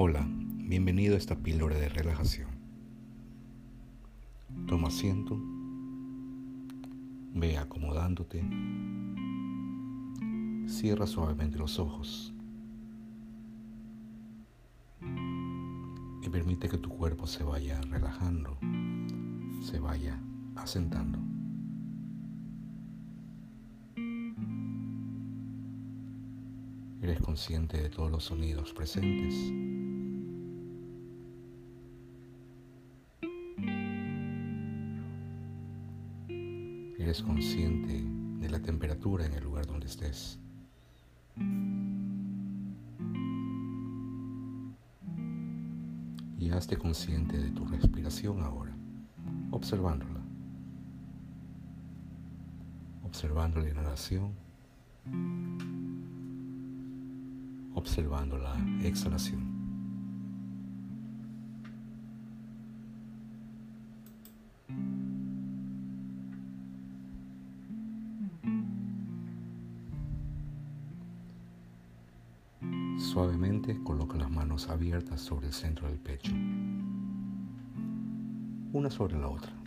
[0.00, 2.46] Hola, bienvenido a esta píldora de relajación.
[4.68, 5.36] Toma asiento,
[7.34, 8.48] ve acomodándote,
[10.68, 12.32] cierra suavemente los ojos
[16.22, 18.56] y permite que tu cuerpo se vaya relajando,
[19.62, 20.16] se vaya
[20.54, 21.18] asentando.
[27.08, 29.34] Eres consciente de todos los sonidos presentes.
[36.98, 40.38] Eres consciente de la temperatura en el lugar donde estés.
[46.38, 48.76] Y hazte consciente de tu respiración ahora,
[49.50, 50.20] observándola.
[53.02, 54.34] Observando la inhalación
[57.78, 59.56] observando la exhalación.
[72.98, 76.32] Suavemente coloca las manos abiertas sobre el centro del pecho,
[78.72, 79.57] una sobre la otra.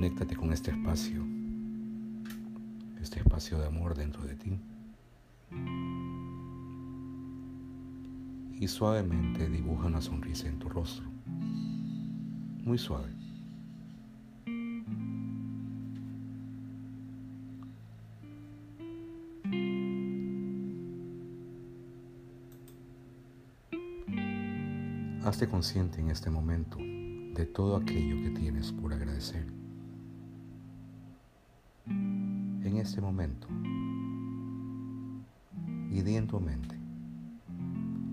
[0.00, 1.22] Conéctate con este espacio,
[3.02, 4.58] este espacio de amor dentro de ti.
[8.58, 11.04] Y suavemente dibuja una sonrisa en tu rostro.
[12.64, 13.10] Muy suave.
[25.24, 29.60] Hazte consciente en este momento de todo aquello que tienes por agradecer.
[32.70, 33.48] En este momento
[35.90, 36.78] y di en tu mente,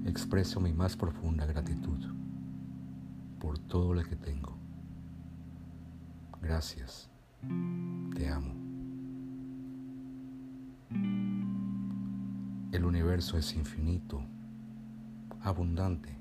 [0.05, 1.99] expreso mi más profunda gratitud
[3.39, 4.57] por todo lo que tengo.
[6.41, 7.07] Gracias,
[8.15, 8.55] te amo.
[12.71, 14.23] El universo es infinito,
[15.41, 16.17] abundante.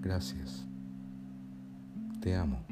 [0.00, 0.64] Gracias,
[2.20, 2.64] te amo.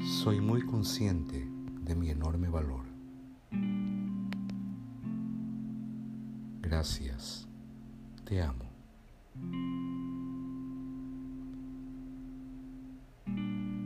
[0.00, 1.46] Soy muy consciente
[1.82, 2.84] de mi enorme valor.
[6.62, 7.48] Gracias.
[8.24, 8.64] Te amo.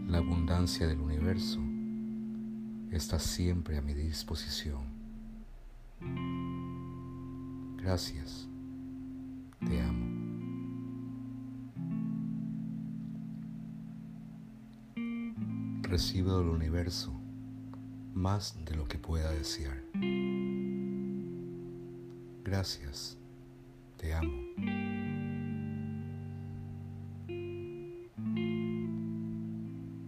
[0.09, 1.61] La abundancia del universo
[2.91, 4.83] está siempre a mi disposición.
[7.79, 8.49] Gracias.
[9.61, 10.02] Te amo.
[15.93, 17.13] Recibo del universo
[18.15, 19.83] más de lo que pueda desear.
[22.43, 23.19] Gracias,
[23.99, 24.33] te amo.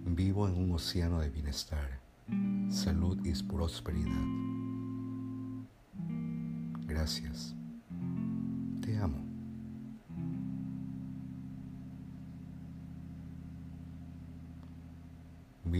[0.06, 2.00] Vivo en un océano de bienestar,
[2.70, 4.24] salud y prosperidad.
[6.86, 7.54] Gracias,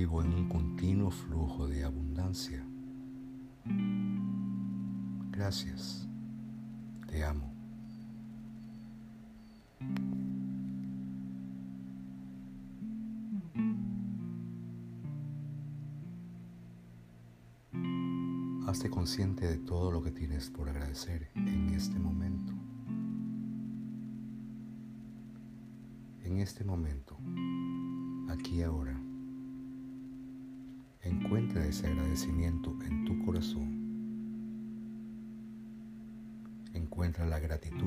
[0.04, 2.62] vivo en un continuo flujo de abundancia.
[5.30, 6.06] Gracias.
[7.08, 7.50] Te amo.
[18.66, 22.52] Hazte consciente de todo lo que tienes por agradecer en este momento.
[26.24, 27.16] En este momento,
[28.28, 29.13] aquí ahora.
[31.04, 33.84] Encuentra ese agradecimiento en tu corazón.
[36.72, 37.86] Encuentra la gratitud.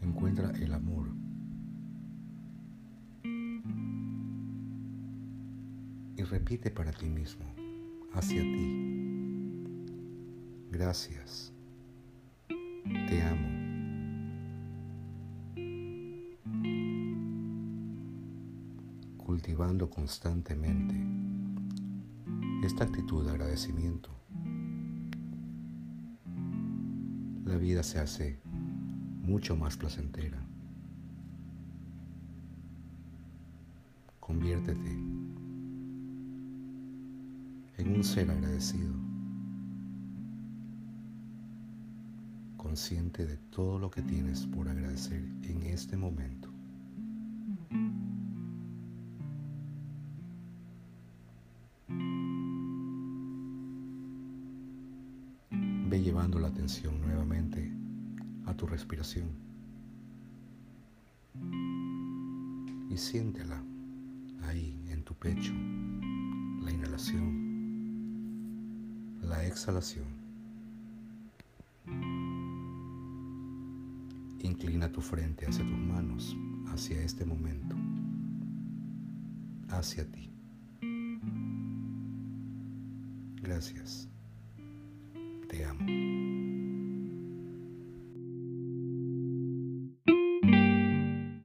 [0.00, 1.08] Encuentra el amor.
[6.16, 7.44] Y repite para ti mismo,
[8.12, 8.92] hacia ti.
[10.72, 11.52] Gracias.
[12.48, 13.61] Te amo.
[19.42, 20.94] Cultivando constantemente
[22.62, 24.08] esta actitud de agradecimiento,
[27.44, 30.40] la vida se hace mucho más placentera.
[34.20, 34.92] Conviértete
[37.78, 38.94] en un ser agradecido.
[42.56, 46.51] consciente de todo lo que tienes por agradecer en este momento.
[55.92, 57.70] Ve llevando la atención nuevamente
[58.46, 59.28] a tu respiración
[62.88, 63.62] y siéntela
[64.44, 65.52] ahí en tu pecho,
[66.62, 67.20] la inhalación,
[69.20, 70.06] la exhalación.
[74.40, 76.34] Inclina tu frente hacia tus manos,
[76.68, 77.76] hacia este momento,
[79.68, 80.30] hacia ti.
[83.42, 84.08] Gracias.
[85.84, 86.11] Thank you.